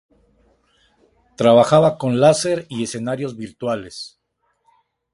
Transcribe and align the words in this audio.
Trabajaba 1.37 1.99
con 1.99 2.19
láser 2.19 2.65
y 2.69 2.81
escenarios 2.81 3.37
virtuales. 3.37 4.19